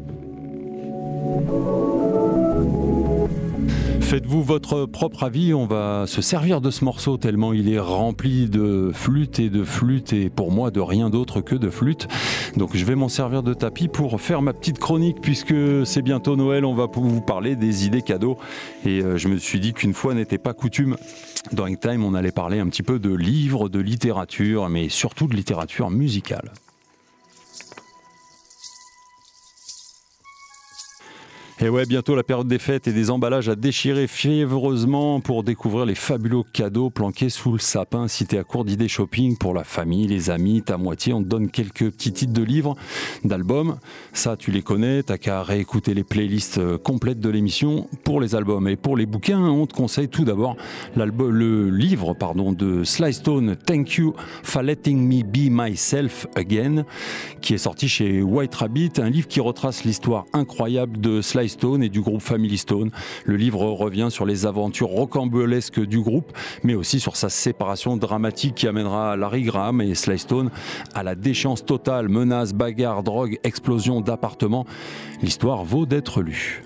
[4.14, 8.48] Faites-vous votre propre avis, on va se servir de ce morceau tellement il est rempli
[8.48, 12.08] de flûte et de flûte et pour moi de rien d'autre que de flûte.
[12.56, 15.56] Donc je vais m'en servir de tapis pour faire ma petite chronique puisque
[15.86, 18.38] c'est bientôt Noël, on va vous parler des idées cadeaux
[18.86, 20.96] et euh, je me suis dit qu'une fois n'était pas coutume.
[21.52, 25.36] Dans Time, on allait parler un petit peu de livres, de littérature, mais surtout de
[25.36, 26.52] littérature musicale.
[31.60, 35.86] Et ouais, bientôt la période des fêtes et des emballages à déchirer fiévreusement pour découvrir
[35.86, 38.08] les fabuleux cadeaux planqués sous le sapin.
[38.08, 41.28] Si t'es à court d'idées shopping pour la famille, les amis, ta moitié, on te
[41.28, 42.76] donne quelques petits titres de livres,
[43.24, 43.78] d'albums.
[44.14, 48.34] Ça, tu les connais, t'as qu'à réécouter les playlists euh, complètes de l'émission pour les
[48.36, 48.68] albums.
[48.68, 50.58] Et pour les bouquins, on te conseille tout d'abord
[50.98, 56.84] le livre pardon, de Sly Stone, Thank You for Letting Me Be Myself Again,
[57.42, 61.84] qui est sorti chez White Rabbit, un livre qui retrace l'histoire incroyable de Sly Stone
[61.84, 62.92] et du groupe Family Stone.
[63.26, 66.32] Le livre revient sur les aventures rocambolesques du groupe,
[66.64, 70.50] mais aussi sur sa séparation dramatique qui amènera Larry Graham et Sly Stone
[70.94, 74.66] à la déchéance totale, menaces, bagarres, drogues, explosion d'appartements.
[75.22, 76.64] L'histoire vaut d'être lue.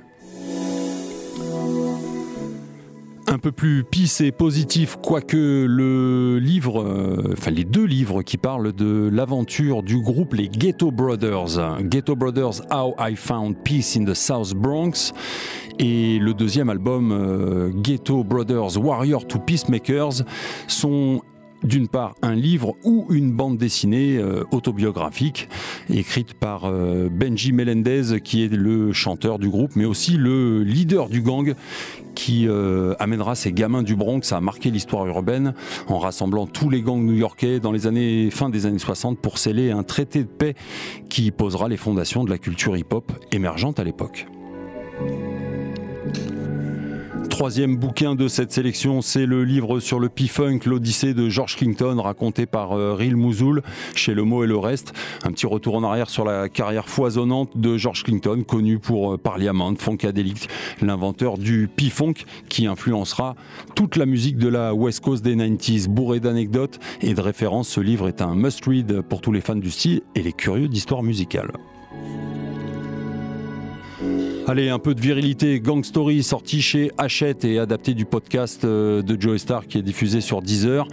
[3.30, 8.38] un peu plus pisse et positif, quoique le livre, euh, enfin les deux livres qui
[8.38, 14.06] parlent de l'aventure du groupe les Ghetto Brothers, Ghetto Brothers How I Found Peace in
[14.06, 15.12] the South Bronx,
[15.78, 20.24] et le deuxième album euh, Ghetto Brothers Warrior to Peacemakers
[20.68, 21.22] sont
[21.64, 25.50] d'une part un livre ou une bande dessinée euh, autobiographique
[25.90, 31.10] écrite par euh, Benji Melendez qui est le chanteur du groupe mais aussi le leader
[31.10, 31.56] du gang
[32.14, 35.54] qui euh, amènera ces gamins du Bronx à marquer l'histoire urbaine
[35.88, 39.72] en rassemblant tous les gangs new-yorkais dans les années fin des années 60 pour sceller
[39.72, 40.56] un traité de paix
[41.10, 44.28] qui posera les fondations de la culture hip-hop émergente à l'époque
[47.38, 52.00] troisième bouquin de cette sélection, c'est le livre sur le P-Funk, l'Odyssée de George Clinton,
[52.02, 53.62] raconté par euh, Ril Mouzoul
[53.94, 54.92] chez Le Mot et le Reste.
[55.24, 59.18] Un petit retour en arrière sur la carrière foisonnante de George Clinton, connu pour euh,
[59.20, 60.50] Parliament, Funkadelic,
[60.82, 62.16] l'inventeur du P-Funk
[62.50, 63.36] qui influencera
[63.76, 67.68] toute la musique de la West Coast des 90s, bourré d'anecdotes et de références.
[67.70, 71.04] Ce livre est un must-read pour tous les fans du style et les curieux d'histoire
[71.04, 71.52] musicale.
[74.50, 79.02] Allez, un peu de virilité, Gang Story, sorti chez Hachette et adapté du podcast euh,
[79.02, 80.88] de Joe Star qui est diffusé sur Deezer.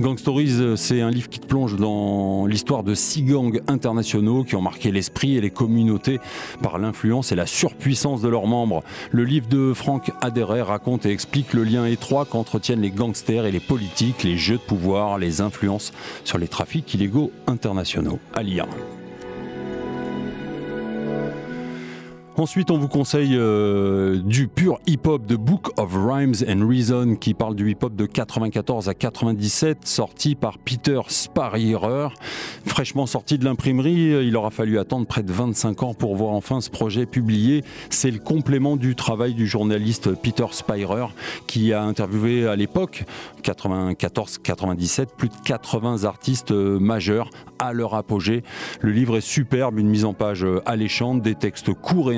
[0.00, 4.42] Gang Stories, euh, c'est un livre qui te plonge dans l'histoire de six gangs internationaux
[4.42, 6.18] qui ont marqué l'esprit et les communautés
[6.60, 8.82] par l'influence et la surpuissance de leurs membres.
[9.12, 13.52] Le livre de Franck Adéret raconte et explique le lien étroit qu'entretiennent les gangsters et
[13.52, 15.92] les politiques, les jeux de pouvoir, les influences
[16.24, 18.18] sur les trafics illégaux internationaux.
[18.34, 18.66] À lire.
[22.40, 27.34] Ensuite, on vous conseille euh, du pur hip-hop de Book of Rhymes and Reason qui
[27.34, 32.10] parle du hip-hop de 94 à 97, sorti par Peter Spirer.
[32.64, 36.60] Fraîchement sorti de l'imprimerie, il aura fallu attendre près de 25 ans pour voir enfin
[36.60, 37.64] ce projet publié.
[37.90, 41.06] C'est le complément du travail du journaliste Peter Spirer
[41.48, 43.02] qui a interviewé à l'époque,
[43.42, 48.44] 94-97, plus de 80 artistes euh, majeurs à leur apogée.
[48.80, 52.16] Le livre est superbe, une mise en page euh, alléchante, des textes courts et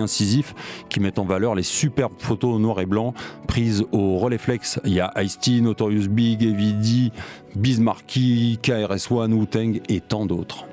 [0.89, 3.15] qui mettent en valeur les superbes photos noir et blanc
[3.47, 4.81] prises au Rolleiflex.
[4.85, 7.13] Il y a ice Notorious Big, Evidy,
[7.55, 10.67] Bismarcky, KRS-One, Wu-Tang et tant d'autres.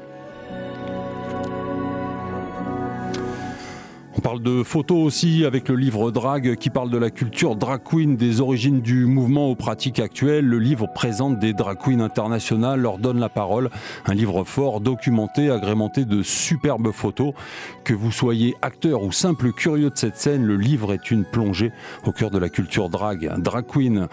[4.18, 7.82] On parle de photos aussi avec le livre Drag qui parle de la culture drag
[7.86, 10.44] queen, des origines du mouvement aux pratiques actuelles.
[10.44, 13.70] Le livre présente des drag queens internationales, leur donne la parole.
[14.08, 17.36] Un livre fort, documenté, agrémenté de superbes photos.
[17.84, 21.72] Que vous soyez acteur ou simple curieux de cette scène, le livre est une plongée
[22.08, 24.08] au cœur de la culture drag, drag queen.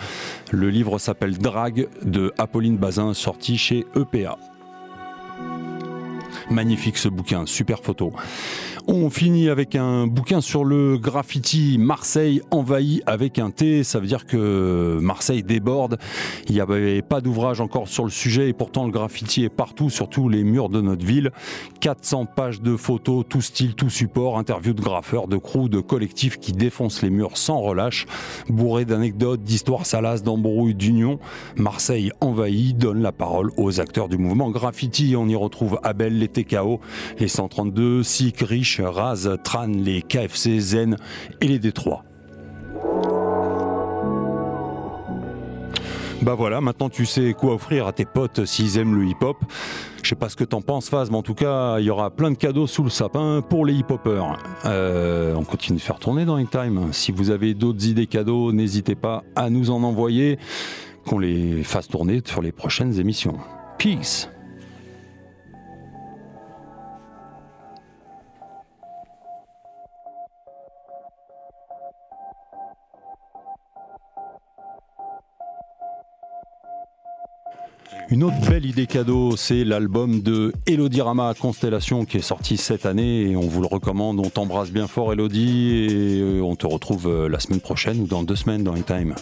[0.50, 4.36] Le livre s'appelle Drag de Apolline Bazin, sorti chez EPA.
[6.50, 8.12] Magnifique ce bouquin, super photo.
[8.86, 13.82] On finit avec un bouquin sur le graffiti Marseille envahi avec un T.
[13.82, 15.96] Ça veut dire que Marseille déborde.
[16.48, 19.88] Il n'y avait pas d'ouvrage encore sur le sujet et pourtant le graffiti est partout,
[19.88, 21.30] surtout les murs de notre ville.
[21.80, 26.36] 400 pages de photos, tout style, tout support, interviews de graffeurs, de crews, de collectifs
[26.38, 28.04] qui défoncent les murs sans relâche,
[28.50, 31.18] bourrés d'anecdotes, d'histoires salaces, d'embrouilles, d'unions.
[31.56, 35.14] Marseille envahi donne la parole aux acteurs du mouvement graffiti.
[35.16, 36.80] On y retrouve Abel, les TKO,
[37.18, 40.96] les 132, SIC, Rich, Raz, rase, Tran, les KFC, Zen
[41.40, 42.02] et les Détroits.
[46.22, 49.36] Bah voilà, maintenant tu sais quoi offrir à tes potes s'ils aiment le hip-hop.
[50.02, 52.10] Je sais pas ce que t'en penses, Faz, mais en tout cas, il y aura
[52.10, 54.38] plein de cadeaux sous le sapin pour les hip-hoppers.
[54.64, 56.88] Euh, on continue de faire tourner dans In Time.
[56.92, 60.38] Si vous avez d'autres idées cadeaux, n'hésitez pas à nous en envoyer,
[61.06, 63.34] qu'on les fasse tourner sur les prochaines émissions.
[63.78, 64.28] Peace
[78.14, 82.86] Une autre belle idée cadeau, c'est l'album de Elodie Rama Constellation qui est sorti cette
[82.86, 84.20] année et on vous le recommande.
[84.24, 88.06] On t'embrasse bien fort Elodie et euh, on te retrouve euh, la semaine prochaine ou
[88.06, 89.16] dans deux semaines dans In Time.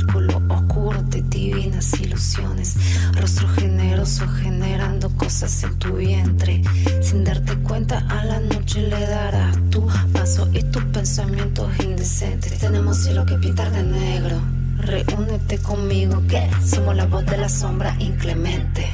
[0.00, 2.74] círculo oscuro de divinas ilusiones.
[3.20, 6.62] Rostro generoso generando cosas en tu vientre.
[7.02, 12.58] Sin darte cuenta, a la noche le darás tu paso y tus pensamientos indecentes.
[12.58, 14.40] Tenemos cielo que pintar de negro.
[14.78, 18.86] Reúnete conmigo que somos la voz de la sombra inclemente.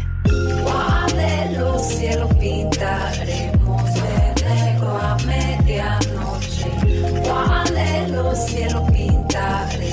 [1.15, 6.69] de los cielos pintaremos de negro a medianoche.
[7.75, 9.86] de los cielos pintaremos.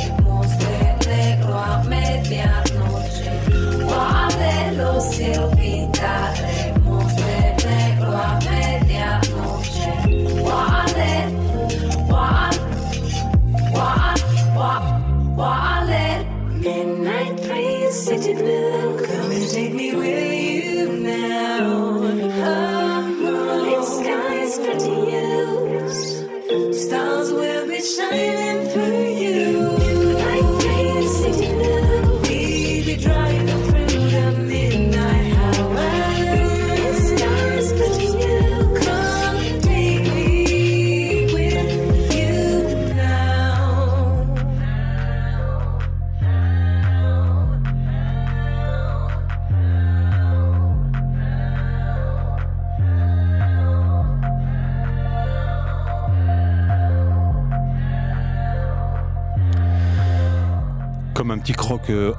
[5.11, 5.52] seal.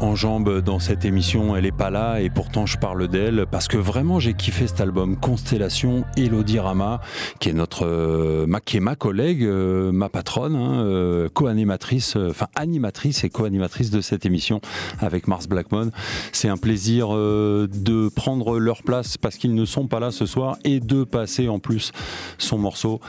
[0.00, 3.66] en Enjambe dans cette émission, elle est pas là et pourtant je parle d'elle parce
[3.66, 7.00] que vraiment j'ai kiffé cet album Constellation, Elodie Rama,
[7.40, 11.44] qui est notre euh, ma, qui est ma collègue, euh, ma patronne, hein, euh, co
[11.48, 14.60] enfin animatrice et co-animatrice de cette émission
[15.00, 15.90] avec Mars Blackmon.
[16.32, 20.56] C'est un plaisir de prendre leur place parce qu'ils ne sont pas là ce soir
[20.64, 21.90] et de passer en plus
[22.38, 23.00] son morceau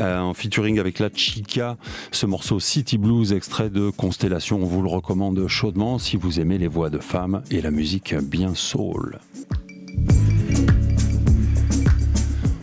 [0.00, 1.76] en featuring avec la Chica,
[2.10, 4.60] ce morceau City Blues extrait de Constellation.
[4.62, 8.14] On vous le recommande chaudement si vous aimez les voix de femmes et la musique
[8.16, 9.18] bien soul.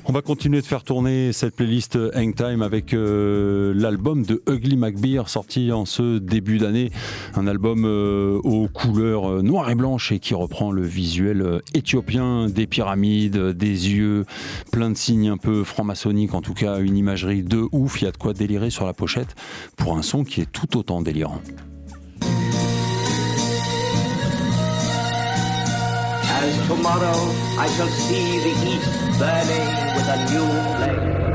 [0.07, 4.77] On va continuer de faire tourner cette playlist Hangtime Time avec euh, l'album de Ugly
[4.77, 6.91] McBear sorti en ce début d'année.
[7.35, 12.47] Un album euh, aux couleurs euh, noires et blanches et qui reprend le visuel éthiopien
[12.49, 14.25] des pyramides, des yeux,
[14.71, 18.01] plein de signes un peu franc-maçonniques, en tout cas une imagerie de ouf.
[18.01, 19.35] Il y a de quoi délirer sur la pochette
[19.75, 21.41] pour un son qui est tout autant délirant.
[26.67, 27.13] Tomorrow
[27.59, 31.34] I shall see the east burning with a new flame.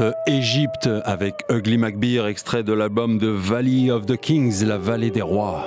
[0.00, 5.10] Egypte Égypte avec Ugly McBear, extrait de l'album de Valley of the Kings, la vallée
[5.10, 5.66] des rois.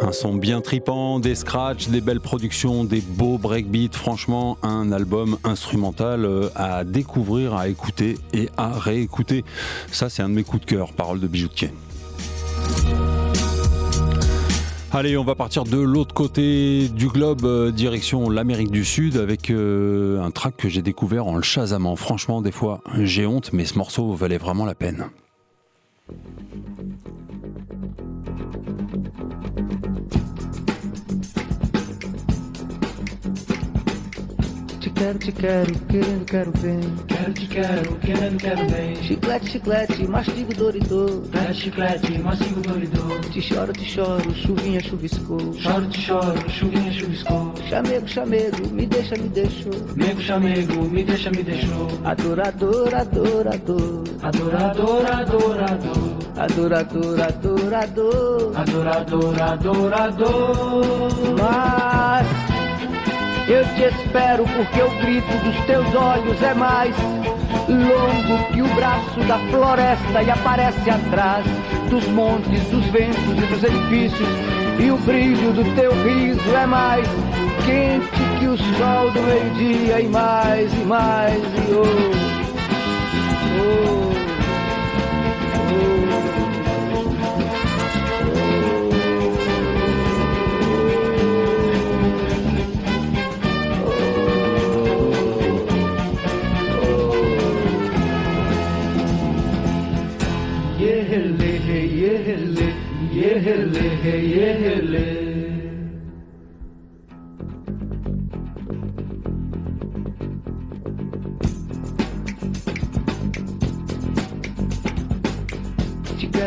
[0.00, 5.38] Un son bien tripant, des scratchs, des belles productions, des beaux breakbeats, franchement un album
[5.44, 9.44] instrumental euh, à découvrir, à écouter et à réécouter.
[9.90, 11.70] Ça c'est un de mes coups de cœur, parole de bijoutier.
[14.92, 19.48] Allez, on va partir de l'autre côté du globe, euh, direction l'Amérique du Sud, avec
[19.50, 21.94] euh, un track que j'ai découvert en le chasamant.
[21.94, 25.06] Franchement, des fois, j'ai honte, mais ce morceau valait vraiment la peine.
[35.00, 36.80] Quero te quero, querendo quero bem.
[37.08, 38.96] Quero te quero, querendo quero bem.
[38.96, 41.22] Chiclete, chiclete, mastigo dor e dor.
[41.54, 43.20] chiclete, mastigo dor e dor.
[43.32, 45.54] Te choro, te choro, chuvinha chuviscou.
[45.54, 47.50] Choro, te choro, chuvinha chuviscou.
[47.70, 49.72] Chamego, chamego, me deixa, me deixou.
[49.96, 51.88] Mego, chamego, me deixa, me deixou.
[52.04, 54.04] Adorador, adorador.
[54.22, 56.36] Adorador, adorador.
[56.38, 58.60] Adorador, adorador.
[58.60, 61.30] Adorador, adorador.
[61.38, 62.49] Mas...
[63.50, 66.94] Eu te espero porque o grito dos teus olhos é mais
[67.68, 71.44] longo que o braço da floresta e aparece atrás
[71.90, 74.28] dos montes, dos ventos e dos edifícios.
[74.78, 77.08] E o brilho do teu riso é mais
[77.66, 81.82] quente que o sol do meio-dia e mais e mais e oh.
[83.56, 84.09] oh.
[103.44, 105.19] hele, hele, hele.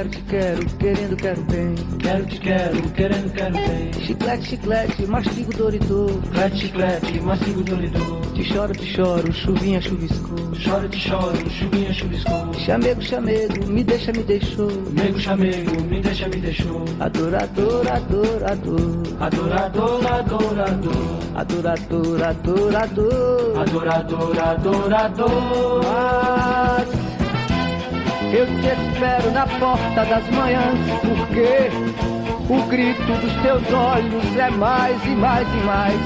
[0.01, 1.75] quero, te quero, querendo, quero bem.
[1.99, 3.91] Quero, te quero, querendo, quero bem.
[4.01, 6.11] Chiclete, chiclete, mastigo doridor.
[6.11, 8.21] Chiclete, chiclete, mastigo doridor.
[8.33, 10.51] Te choro, te choro, chuvinha, chuviscou.
[10.55, 12.53] Choro, te choro, chuvinha, chuviscou.
[12.55, 14.69] Chamego, chamego, me deixa, me deixou.
[14.69, 16.85] Chamego chamego, me deixa, me deixou.
[16.99, 19.19] Adorador, adorador.
[19.19, 20.61] Adorador, adorador.
[21.35, 23.59] Adorador, adorador.
[23.59, 25.85] Adorador, adorador.
[25.85, 26.32] Ah.
[28.35, 35.05] Eu te espero na porta das manhãs, porque o grito dos teus olhos é mais
[35.05, 35.99] e mais e mais.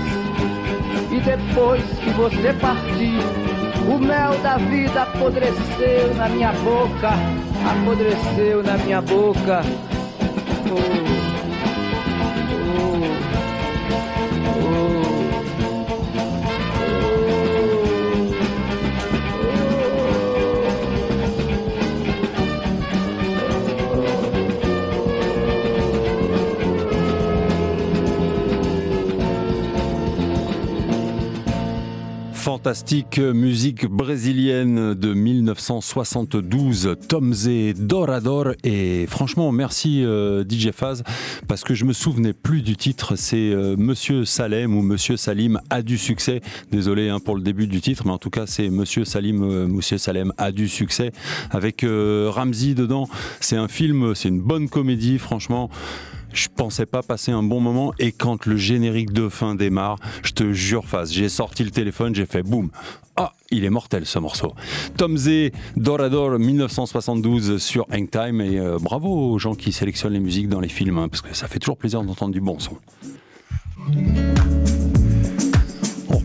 [1.10, 3.22] E depois que você partir,
[3.90, 7.12] o mel da vida apodreceu na minha boca,
[7.72, 9.62] apodreceu na minha boca.
[10.74, 11.17] Oh.
[32.58, 38.54] fantastique musique brésilienne de 1972, Tom Zé Dorador.
[38.64, 41.04] Et franchement, merci euh, DJ Faz,
[41.48, 43.16] parce que je me souvenais plus du titre.
[43.16, 46.42] C'est euh, Monsieur Salem ou Monsieur Salim a du succès.
[46.72, 49.68] Désolé hein, pour le début du titre, mais en tout cas, c'est Monsieur Salim, euh,
[49.68, 51.12] Monsieur Salem a du succès
[51.52, 53.08] avec Ramzi dedans.
[53.40, 55.70] C'est un film, c'est une bonne comédie, franchement
[56.38, 60.32] je pensais pas passer un bon moment et quand le générique de fin démarre, je
[60.32, 62.70] te jure face, j'ai sorti le téléphone, j'ai fait boum.
[63.18, 64.54] Ah, il est mortel ce morceau.
[64.96, 70.20] Tom Z, Dorador 1972 sur Hang Time et euh, bravo aux gens qui sélectionnent les
[70.20, 72.78] musiques dans les films hein, parce que ça fait toujours plaisir d'entendre du bon son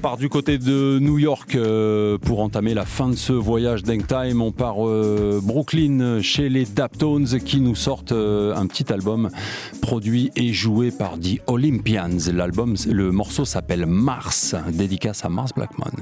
[0.02, 4.02] part du côté de New York euh, pour entamer la fin de ce voyage d'Engtime.
[4.32, 4.42] Time.
[4.42, 9.30] On part euh, Brooklyn chez les Daptones qui nous sortent euh, un petit album
[9.80, 12.18] produit et joué par The Olympians.
[12.34, 15.92] L'album, le morceau s'appelle Mars, dédicace à Mars Blackman.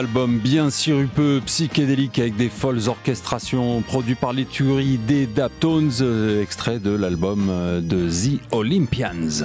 [0.00, 6.40] album bien sirupeux, psychédélique avec des folles orchestrations produit par les tueries des Daptones, euh,
[6.42, 9.44] extrait de l'album euh, de The Olympians.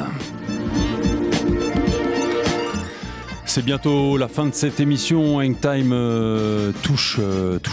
[3.43, 5.37] C'est bientôt la fin de cette émission.
[5.39, 7.19] Hangtime euh, touche,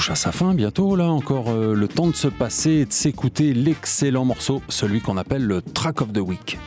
[0.08, 0.96] à sa fin bientôt.
[0.96, 5.44] Là encore le temps de se passer et de s'écouter l'excellent morceau, celui qu'on appelle
[5.44, 6.58] le Track of the Week.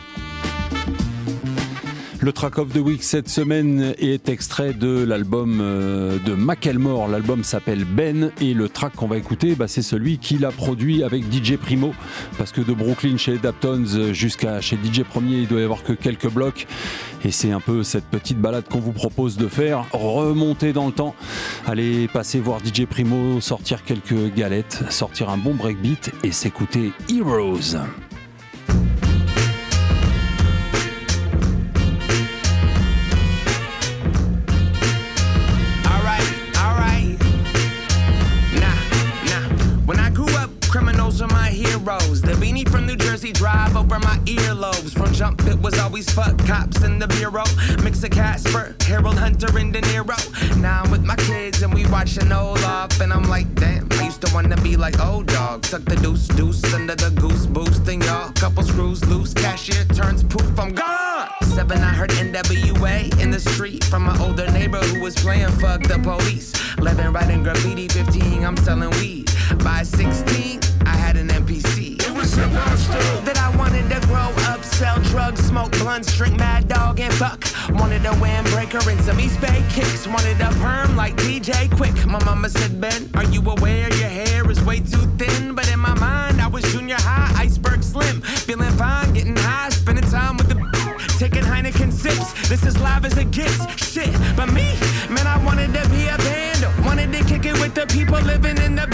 [2.26, 7.06] Le track of the week cette semaine est extrait de l'album euh, de McElmore.
[7.06, 11.04] L'album s'appelle Ben et le track qu'on va écouter, bah, c'est celui qu'il a produit
[11.04, 11.92] avec DJ Primo.
[12.36, 15.92] Parce que de Brooklyn chez Daptons jusqu'à chez DJ Premier, il doit y avoir que
[15.92, 16.66] quelques blocs.
[17.24, 19.84] Et c'est un peu cette petite balade qu'on vous propose de faire.
[19.92, 21.14] Remonter dans le temps,
[21.64, 27.76] aller passer voir DJ Primo, sortir quelques galettes, sortir un bon breakbeat et s'écouter Heroes.
[43.16, 44.92] Jersey drive over my earlobes.
[44.92, 47.44] From jump, it was always fuck cops in the bureau.
[47.82, 50.18] Mix a Casper, Harold Hunter, and De Niro.
[50.60, 53.00] Now I'm with my kids and we watching Olaf.
[53.00, 55.62] And I'm like, damn, I used to wanna be like old oh, dog.
[55.62, 57.86] Tuck the deuce, deuce under the goose boost.
[57.86, 59.32] y'all, couple screws loose.
[59.32, 61.28] Cashier turns poof, I'm gone.
[61.40, 65.82] Seven, I heard NWA in the street from my older neighbor who was playing fuck
[65.84, 66.52] the police.
[66.80, 69.30] Living, writing graffiti, 15, I'm selling weed.
[69.64, 70.60] By 16,
[72.36, 77.42] that I wanted to grow up, sell drugs, smoke blunts, drink Mad Dog and fuck.
[77.70, 80.06] Wanted a windbreaker and some East Bay kicks.
[80.06, 81.94] Wanted a perm like DJ Quick.
[82.04, 85.54] My mama said, Ben, are you aware your hair is way too thin?
[85.54, 88.20] But in my mind, I was junior high, iceberg slim.
[88.20, 90.56] Feeling fine, getting high, spending time with the
[91.18, 92.34] taking Heineken sips.
[92.50, 93.56] This is live as it gets.
[93.92, 94.74] Shit, but me,
[95.08, 96.84] man, I wanted to be a band.
[96.84, 98.86] Wanted to kick it with the people living in the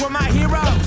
[0.00, 0.80] were my heroes.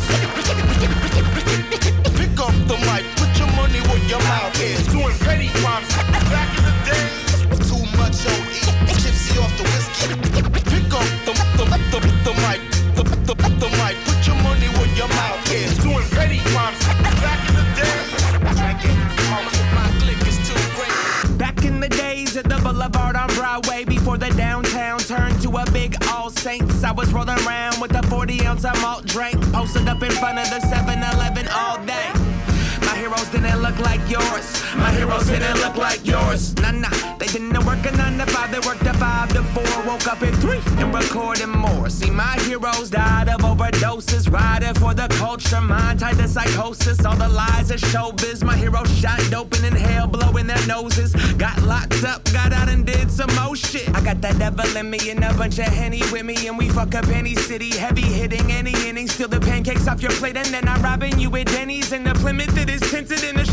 [2.17, 4.85] Pick up the mic, put your money where your mouth is.
[4.87, 5.87] Doing petty crimes
[6.33, 7.69] back in the days.
[7.69, 10.07] Too much off the whiskey.
[10.73, 12.61] Pick up the, the, the, the mic,
[12.97, 15.77] the, the, the mic, put your money where your mouth is.
[15.77, 16.79] Doing petty crimes
[17.21, 17.63] back in the
[21.37, 25.69] Back in the days at the Boulevard on Broadway before the downtown turned to a
[25.71, 25.95] big
[26.43, 26.83] Saints.
[26.83, 29.41] I was rolling around with a 40 ounce of malt drink.
[29.53, 31.92] Posted up in front of the 7 Eleven all day
[33.63, 34.45] look like yours.
[34.75, 36.53] My heroes didn't look like yours.
[36.63, 38.51] Nah, nah, they didn't work a nine to five.
[38.51, 39.73] They worked a five to four.
[39.87, 41.89] Woke up at three and recording more.
[41.89, 44.29] See, my heroes died of overdoses.
[44.29, 47.05] Riding for the culture, mind tied to psychosis.
[47.05, 48.43] All the lies of showbiz.
[48.43, 51.11] My heroes shot open in hell, blowing their noses.
[51.45, 53.87] Got locked up, got out and did some more shit.
[53.97, 56.67] I got that devil in me and a bunch of henny with me, and we
[56.67, 57.71] fuck up any city.
[57.77, 61.29] Heavy hitting any inning, steal the pancakes off your plate, and then I'm robbing you
[61.29, 61.91] with Denny's.
[61.93, 63.52] And the Plymouth that is tinted in the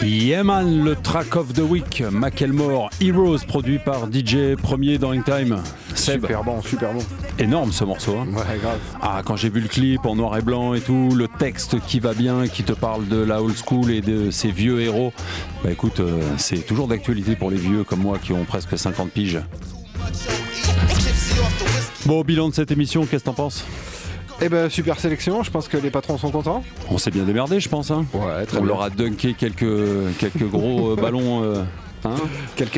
[0.00, 5.60] Yeman, le track of the week, McElmore Heroes, produit par DJ Premier dans Time.
[5.96, 7.00] Super bon, super bon.
[7.40, 8.12] Énorme ce morceau.
[8.16, 8.26] Hein.
[8.32, 8.78] Ouais, grave.
[9.02, 11.98] Ah, quand j'ai vu le clip en noir et blanc et tout, le texte qui
[11.98, 15.12] va bien, qui te parle de la old school et de ses vieux héros.
[15.64, 19.10] Bah écoute, euh, c'est toujours d'actualité pour les vieux comme moi qui ont presque 50
[19.10, 19.40] piges.
[22.06, 23.64] Bon, bilan de cette émission, qu'est-ce que t'en penses
[24.40, 26.62] eh ben super sélection, je pense que les patrons sont contents.
[26.88, 27.90] On s'est bien démerdé, je pense.
[27.90, 28.04] Hein.
[28.14, 31.64] On leur a dunké quelques, quelques gros euh, ballons euh,
[32.04, 32.14] Hein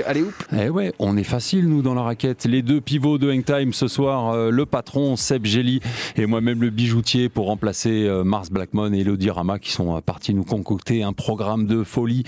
[0.06, 0.24] Allez,
[0.58, 2.44] Eh ouais, on est facile, nous, dans la raquette.
[2.44, 5.80] Les deux pivots de Hangtime ce soir, euh, le patron Seb Gelli
[6.16, 10.00] et moi-même le bijoutier pour remplacer euh, Mars Blackmon et Elodie Rama qui sont euh,
[10.00, 12.24] partis nous concocter un programme de folie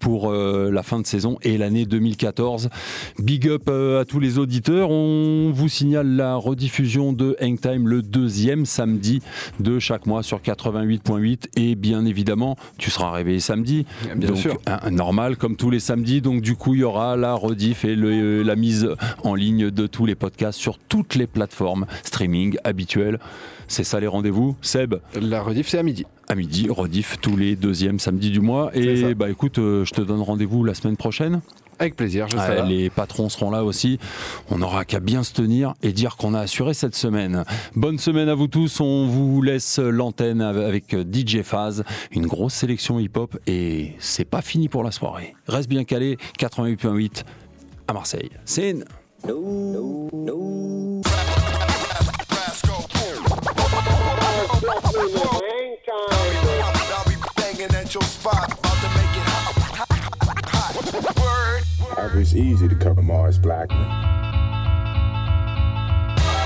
[0.00, 2.68] pour la fin de saison et l'année 2014.
[3.18, 4.90] Big up à tous les auditeurs.
[4.90, 9.22] On vous signale la rediffusion de Hangtime le deuxième samedi
[9.60, 13.86] de chaque mois sur 88.8 et bien évidemment, tu seras réveillé samedi.
[14.16, 14.56] Bien sûr.
[14.90, 16.20] normal, comme tous les samedis.
[16.20, 18.88] Donc donc du coup, il y aura la rediff et euh, la mise
[19.22, 23.20] en ligne de tous les podcasts sur toutes les plateformes streaming habituelles.
[23.68, 26.04] C'est ça les rendez-vous, Seb La rediff, c'est à midi.
[26.28, 28.72] À midi, rediff tous les deuxièmes samedis du mois.
[28.74, 31.40] Et bah écoute, euh, je te donne rendez-vous la semaine prochaine.
[31.78, 33.98] Avec plaisir, je ah, Les patrons seront là aussi.
[34.50, 37.44] On aura qu'à bien se tenir et dire qu'on a assuré cette semaine.
[37.74, 38.80] Bonne semaine à vous tous.
[38.80, 44.42] On vous laisse l'antenne avec euh, DJ Phase, une grosse sélection hip-hop et c'est pas
[44.42, 45.34] fini pour la soirée.
[45.48, 47.24] Reste bien calé, 88.8
[47.88, 48.30] à Marseille.
[48.44, 48.84] Scène.
[61.96, 63.78] However, it's easy to cover Mars Blackman.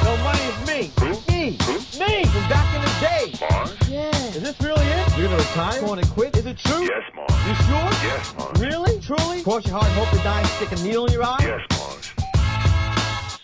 [0.04, 0.92] No money is me.
[1.28, 1.58] Me.
[1.58, 3.34] Me from back in the day.
[3.50, 3.74] Mars?
[3.88, 4.10] Yeah.
[4.26, 5.16] Is this really it?
[5.16, 5.80] You're gonna retire?
[5.80, 6.36] Going to quit?
[6.36, 6.82] Is it true?
[6.82, 7.32] Yes, Mars.
[7.46, 7.90] You sure?
[8.08, 8.60] Yes, Mars.
[8.60, 9.00] Really?
[9.00, 9.42] Truly?
[9.42, 11.38] Cross your heart, hope to die, stick a needle in your eye?
[11.40, 12.12] Yes, Mars.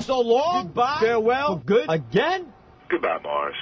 [0.06, 0.64] So long.
[0.66, 0.98] Goodbye.
[1.00, 1.56] Farewell.
[1.64, 1.86] good.
[1.88, 2.52] Again?
[2.90, 3.56] Goodbye, Mars.